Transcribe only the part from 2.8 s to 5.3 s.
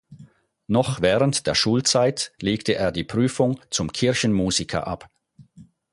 die Prüfung zum Kirchenmusiker ab.